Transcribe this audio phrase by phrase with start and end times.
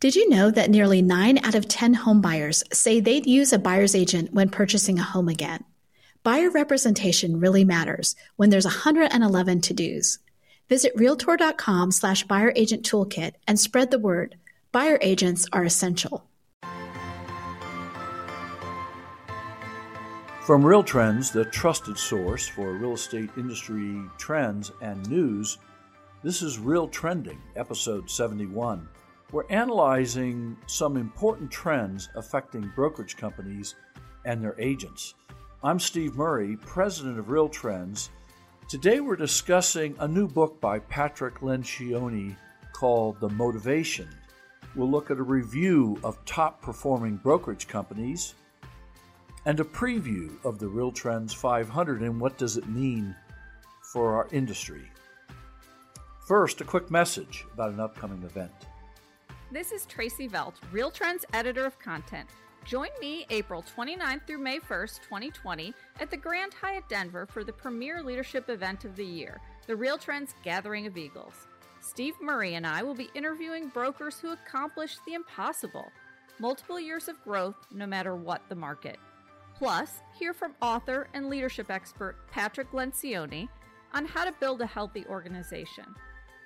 [0.00, 3.94] Did you know that nearly 9 out of 10 homebuyers say they'd use a buyer's
[3.94, 5.62] agent when purchasing a home again?
[6.22, 10.18] Buyer representation really matters when there's 111 to-dos.
[10.70, 14.36] Visit realtor.com slash buyer agent toolkit and spread the word.
[14.72, 16.24] Buyer agents are essential.
[20.40, 25.58] From Real Trends, the trusted source for real estate industry trends and news,
[26.22, 28.88] this is Real Trending, episode 71.
[29.32, 33.76] We're analyzing some important trends affecting brokerage companies
[34.24, 35.14] and their agents.
[35.62, 38.10] I'm Steve Murray, president of Real Trends.
[38.68, 42.34] Today we're discussing a new book by Patrick Lencioni
[42.72, 44.08] called The Motivation.
[44.74, 48.34] We'll look at a review of top performing brokerage companies
[49.46, 53.14] and a preview of the Real Trends 500 and what does it mean
[53.92, 54.90] for our industry.
[56.26, 58.50] First, a quick message about an upcoming event.
[59.52, 62.28] This is Tracey Velt, Real Trends editor of content.
[62.64, 67.52] Join me April 29th through May 1st, 2020, at the Grand Hyatt Denver for the
[67.52, 71.48] premier leadership event of the year, the Real Trends Gathering of Eagles.
[71.80, 75.90] Steve Murray and I will be interviewing brokers who accomplished the impossible
[76.38, 79.00] multiple years of growth no matter what the market.
[79.58, 83.48] Plus, hear from author and leadership expert Patrick Lencioni
[83.94, 85.86] on how to build a healthy organization.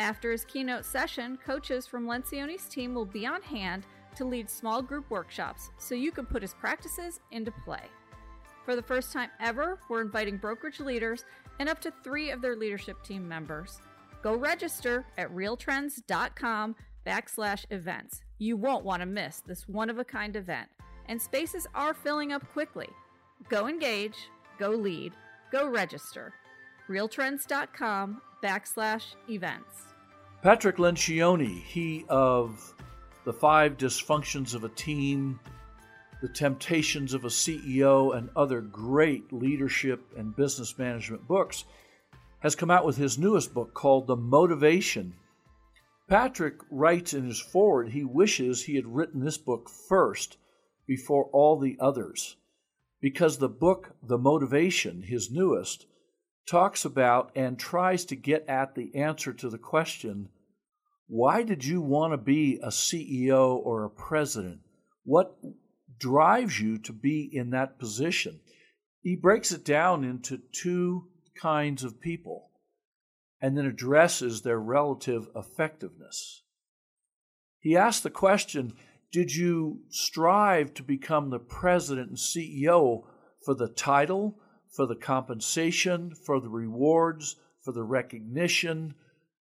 [0.00, 3.84] After his keynote session, coaches from Lencioni's team will be on hand
[4.16, 7.82] to lead small group workshops so you can put his practices into play.
[8.64, 11.26] For the first time ever, we're inviting brokerage leaders
[11.58, 13.82] and up to three of their leadership team members.
[14.22, 16.76] Go register at realtrends.com
[17.06, 18.22] backslash events.
[18.38, 20.70] You won't want to miss this one of a kind event,
[21.10, 22.88] and spaces are filling up quickly.
[23.50, 25.12] Go engage, go lead,
[25.52, 26.32] go register.
[26.88, 29.89] realtrends.com backslash events.
[30.42, 32.74] Patrick Lencioni, he of
[33.24, 35.38] The Five Dysfunctions of a Team,
[36.22, 41.66] The Temptations of a CEO, and other great leadership and business management books,
[42.38, 45.12] has come out with his newest book called The Motivation.
[46.08, 50.38] Patrick writes in his foreword he wishes he had written this book first
[50.86, 52.36] before all the others,
[53.02, 55.84] because the book, The Motivation, his newest,
[56.50, 60.28] talks about and tries to get at the answer to the question
[61.06, 64.60] why did you want to be a CEO or a president?
[65.02, 65.36] What
[65.98, 68.38] drives you to be in that position?
[69.02, 71.08] He breaks it down into two
[71.40, 72.50] kinds of people
[73.40, 76.44] and then addresses their relative effectiveness.
[77.58, 78.74] He asks the question
[79.10, 83.02] Did you strive to become the president and CEO
[83.44, 84.38] for the title,
[84.70, 88.94] for the compensation, for the rewards, for the recognition,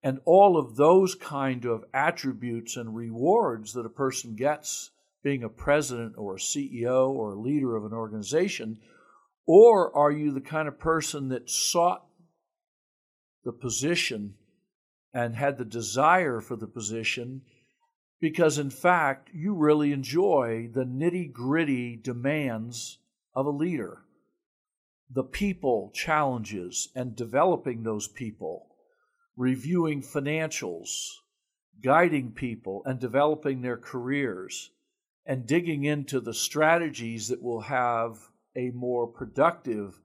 [0.02, 4.90] and all of those kind of attributes and rewards that a person gets
[5.24, 8.78] being a president or a CEO or a leader of an organization?
[9.46, 12.04] Or are you the kind of person that sought
[13.44, 14.34] the position
[15.12, 17.42] and had the desire for the position
[18.20, 22.98] because, in fact, you really enjoy the nitty gritty demands
[23.34, 24.03] of a leader?
[25.10, 28.66] The people challenges and developing those people,
[29.36, 30.88] reviewing financials,
[31.82, 34.70] guiding people and developing their careers,
[35.26, 38.18] and digging into the strategies that will have
[38.56, 39.98] a more productive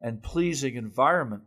[0.00, 1.42] and pleasing environment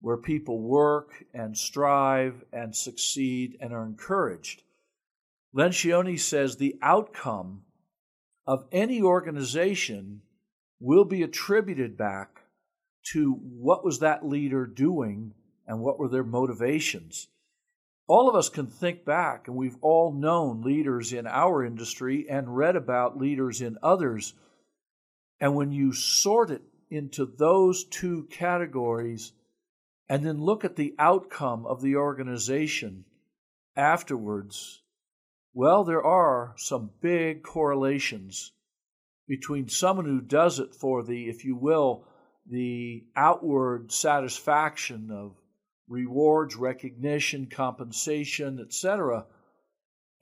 [0.00, 4.62] where people work and strive and succeed and are encouraged.
[5.54, 7.62] Lencioni says the outcome
[8.46, 10.22] of any organization
[10.80, 12.42] will be attributed back
[13.12, 15.32] to what was that leader doing
[15.66, 17.28] and what were their motivations.
[18.06, 22.56] All of us can think back, and we've all known leaders in our industry and
[22.56, 24.34] read about leaders in others.
[25.40, 29.32] And when you sort it into those two categories
[30.08, 33.04] and then look at the outcome of the organization
[33.76, 34.82] afterwards,
[35.52, 38.52] well, there are some big correlations
[39.28, 42.04] between someone who does it for the, if you will,
[42.50, 45.36] the outward satisfaction of
[45.86, 49.26] rewards, recognition, compensation, etc.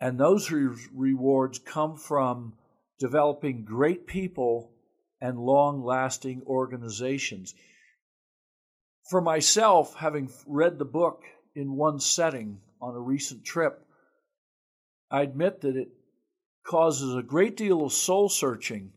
[0.00, 2.54] And those re- rewards come from
[2.98, 4.72] developing great people
[5.20, 7.54] and long lasting organizations.
[9.08, 11.22] For myself, having read the book
[11.54, 13.86] in one setting on a recent trip,
[15.10, 15.88] I admit that it
[16.66, 18.92] causes a great deal of soul searching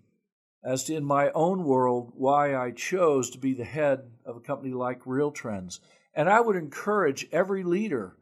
[0.64, 4.42] as to in my own world why I chose to be the head of a
[4.42, 5.80] company like Real Trends.
[6.14, 8.18] And I would encourage every leader,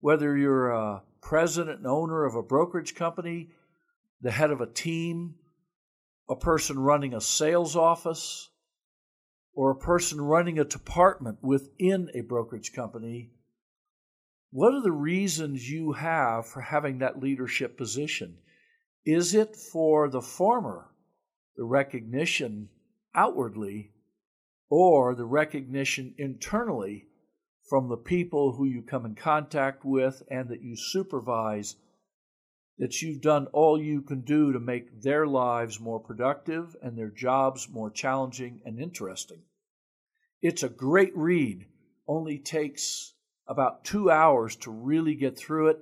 [0.00, 3.50] whether you're a president and owner of a brokerage company,
[4.20, 5.36] the head of a team,
[6.28, 8.48] a person running a sales office,
[9.54, 13.30] or a person running a department within a brokerage company,
[14.50, 18.38] what are the reasons you have for having that leadership position?
[19.04, 20.88] Is it for the former,
[21.56, 22.68] the recognition
[23.14, 23.92] outwardly,
[24.68, 27.06] or the recognition internally
[27.68, 31.76] from the people who you come in contact with and that you supervise
[32.78, 37.10] that you've done all you can do to make their lives more productive and their
[37.10, 39.40] jobs more challenging and interesting.
[40.42, 41.66] It's a great read,
[42.06, 43.14] only takes
[43.48, 45.78] about two hours to really get through it.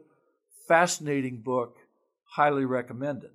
[0.68, 1.76] Fascinating book,
[2.24, 3.30] highly recommended.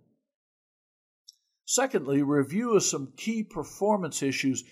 [1.71, 4.63] Secondly, review of some key performance issues.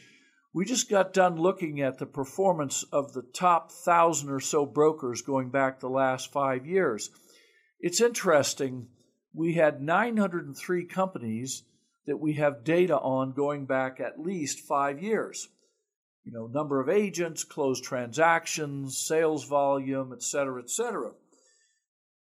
[0.52, 5.22] We just got done looking at the performance of the top thousand or so brokers
[5.22, 7.12] going back the last five years.
[7.80, 8.88] It's interesting.
[9.32, 11.62] We had 903 companies
[12.08, 15.50] that we have data on going back at least five years.
[16.24, 21.12] You know, number of agents, closed transactions, sales volume, et cetera, et cetera.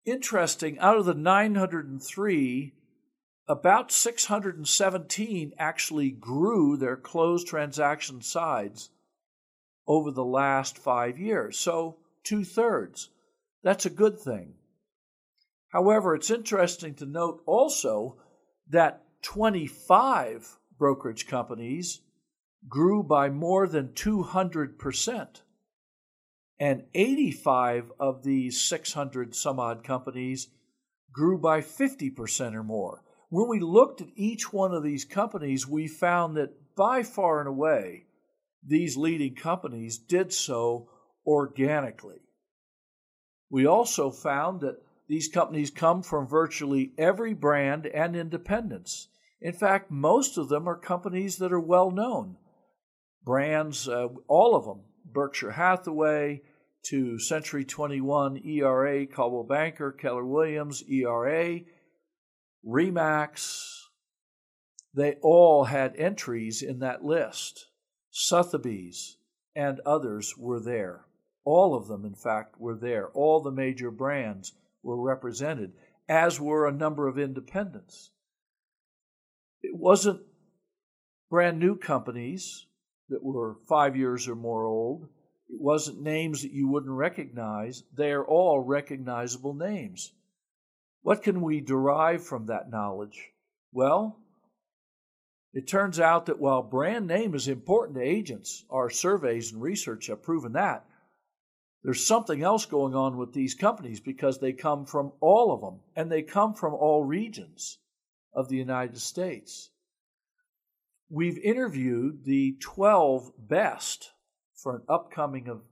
[0.06, 2.75] Interesting, out of the 903,
[3.50, 8.91] about 617 actually grew their closed transaction sides
[9.88, 11.58] over the last five years.
[11.58, 13.08] So, two thirds.
[13.64, 14.55] That's a good thing.
[15.70, 18.19] However, it's interesting to note also
[18.69, 22.02] that 25 brokerage companies
[22.69, 25.43] grew by more than 200%.
[26.61, 30.50] And 85 of these 600 some odd companies
[31.12, 33.02] grew by 50% or more.
[33.30, 37.48] When we looked at each one of these companies, we found that by far and
[37.48, 38.06] away,
[38.66, 40.88] these leading companies did so
[41.24, 42.18] organically.
[43.48, 49.08] We also found that these companies come from virtually every brand and independence.
[49.40, 52.36] In fact, most of them are companies that are well known.
[53.24, 56.42] Brands, uh, all of them, Berkshire Hathaway
[56.86, 61.60] to Century 21, ERA, Coldwell Banker, Keller Williams, ERA,
[62.66, 63.84] Remax,
[64.94, 67.66] they all had entries in that list.
[68.10, 69.16] Sotheby's
[69.54, 71.06] and others were there.
[71.44, 73.08] All of them, in fact, were there.
[73.08, 74.52] All the major brands
[74.82, 75.72] were represented,
[76.08, 78.10] as were a number of independents.
[79.62, 80.22] It wasn't
[81.30, 82.66] brand new companies
[83.08, 85.08] that were five years or more old.
[85.48, 87.82] It wasn't names that you wouldn't recognize.
[87.96, 90.12] They are all recognizable names.
[91.02, 93.31] What can we derive from that knowledge?
[93.73, 94.19] Well,
[95.52, 100.06] it turns out that while brand name is important to agents, our surveys and research
[100.06, 100.85] have proven that,
[101.82, 105.81] there's something else going on with these companies because they come from all of them
[105.97, 107.79] and they come from all regions
[108.35, 109.70] of the United States.
[111.08, 114.11] We've interviewed the 12 best
[114.55, 115.62] for an upcoming of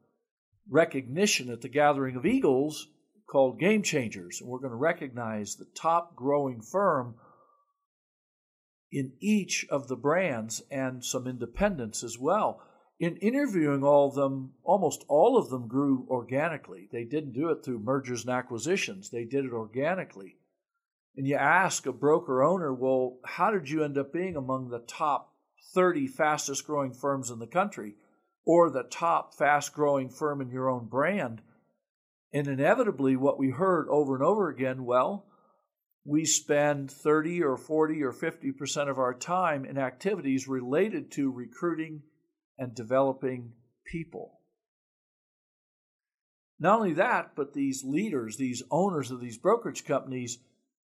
[0.68, 2.88] recognition at the Gathering of Eagles
[3.30, 4.40] called Game Changers.
[4.40, 7.16] And we're going to recognize the top growing firm
[8.90, 12.62] in each of the brands and some independents as well
[13.00, 16.88] in interviewing all of them, almost all of them grew organically.
[16.90, 20.36] They didn't do it through mergers and acquisitions, they did it organically.
[21.16, 24.80] And you ask a broker owner, well, how did you end up being among the
[24.80, 25.34] top
[25.74, 27.94] 30 fastest growing firms in the country
[28.44, 31.42] or the top fast growing firm in your own brand?
[32.32, 35.26] And inevitably, what we heard over and over again, well,
[36.04, 42.02] we spend 30 or 40 or 50% of our time in activities related to recruiting
[42.58, 43.52] and developing
[43.84, 44.40] people.
[46.58, 50.38] Not only that, but these leaders, these owners of these brokerage companies,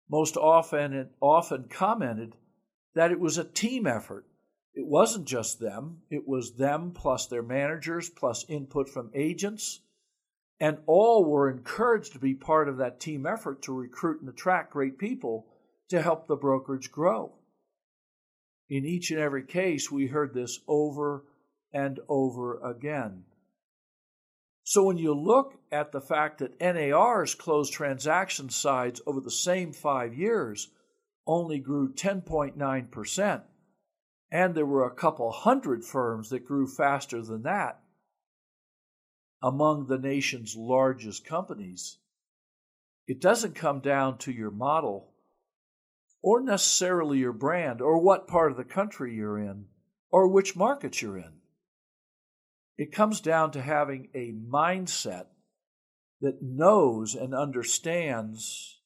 [0.10, 2.36] most often and often commented
[2.94, 4.26] that it was a team effort.
[4.74, 9.82] It wasn't just them, it was them plus their managers, plus input from agents,
[10.62, 14.72] and all were encouraged to be part of that team effort to recruit and attract
[14.72, 15.48] great people
[15.90, 17.34] to help the brokerage grow.
[18.70, 21.26] In each and every case, we heard this over
[21.74, 23.24] and over again.
[24.64, 29.74] So when you look at the fact that NAR's closed transaction sides over the same
[29.74, 30.70] five years
[31.26, 33.42] only grew 10.9%,
[34.32, 37.82] and there were a couple hundred firms that grew faster than that
[39.42, 41.98] among the nation's largest companies,
[43.08, 45.12] it doesn't come down to your model
[46.22, 49.66] or necessarily your brand or what part of the country you're in
[50.12, 51.34] or which market you're in.
[52.78, 55.26] It comes down to having a mindset
[56.22, 58.80] that knows and understands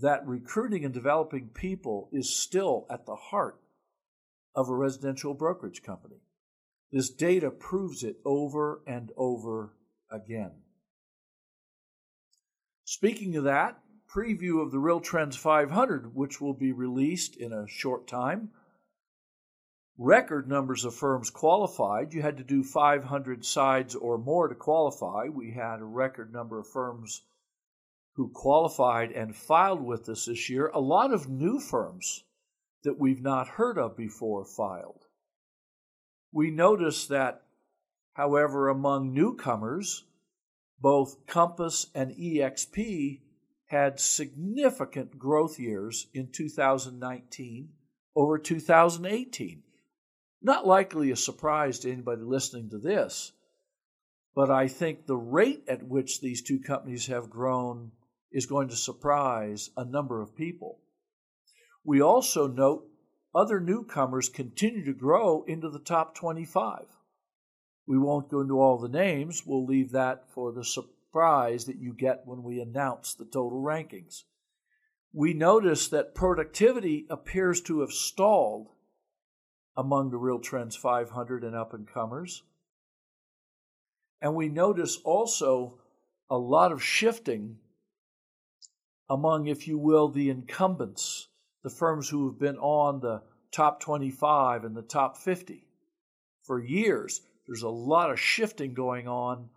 [0.00, 3.60] that recruiting and developing people is still at the heart
[4.54, 6.21] of a residential brokerage company.
[6.92, 9.72] This data proves it over and over
[10.10, 10.52] again.
[12.84, 13.78] Speaking of that,
[14.14, 18.50] preview of the Real Trends 500, which will be released in a short time.
[19.96, 22.12] Record numbers of firms qualified.
[22.12, 25.28] You had to do 500 sides or more to qualify.
[25.28, 27.22] We had a record number of firms
[28.16, 30.68] who qualified and filed with us this year.
[30.74, 32.24] A lot of new firms
[32.82, 35.06] that we've not heard of before filed.
[36.32, 37.42] We notice that,
[38.14, 40.04] however, among newcomers,
[40.80, 43.20] both Compass and EXP
[43.66, 47.68] had significant growth years in 2019
[48.16, 49.62] over 2018.
[50.42, 53.32] Not likely a surprise to anybody listening to this,
[54.34, 57.92] but I think the rate at which these two companies have grown
[58.32, 60.80] is going to surprise a number of people.
[61.84, 62.88] We also note
[63.34, 66.86] other newcomers continue to grow into the top 25.
[67.86, 71.92] We won't go into all the names, we'll leave that for the surprise that you
[71.92, 74.22] get when we announce the total rankings.
[75.12, 78.68] We notice that productivity appears to have stalled
[79.76, 82.42] among the Real Trends 500 and up and comers.
[84.20, 85.78] And we notice also
[86.30, 87.58] a lot of shifting
[89.08, 91.28] among, if you will, the incumbents
[91.62, 95.66] the firms who have been on the top 25 and the top 50
[96.42, 97.20] for years.
[97.46, 99.48] There's a lot of shifting going on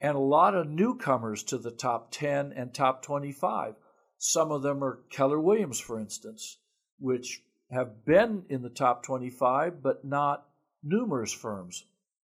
[0.00, 3.74] and a lot of newcomers to the top 10 and top 25.
[4.18, 6.58] Some of them are Keller Williams, for instance,
[6.98, 10.46] which have been in the top 25, but not
[10.82, 11.84] numerous firms.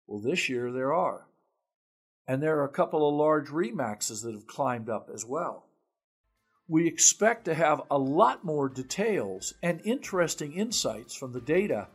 [0.06, 1.26] Well, this year there are.
[2.26, 5.67] And there are a couple of large remaxes that have climbed up as well
[6.68, 11.88] we expect to have a lot more details and interesting insights from the data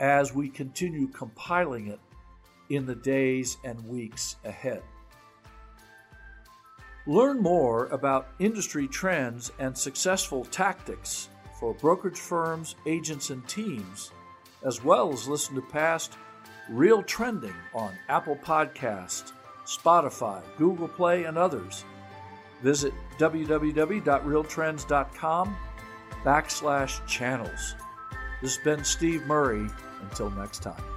[0.00, 2.00] as we continue compiling it
[2.70, 4.82] in the days and weeks ahead.
[7.06, 14.10] Learn more about industry trends and successful tactics for brokerage firms, agents, and teams,
[14.64, 16.16] as well as listen to past
[16.68, 19.32] Real Trending on Apple Podcast,
[19.66, 21.84] Spotify, Google Play, and others
[22.62, 25.56] Visit www.realtrends.com
[26.24, 27.74] backslash channels.
[28.42, 29.68] This has been Steve Murray.
[30.02, 30.89] Until next time.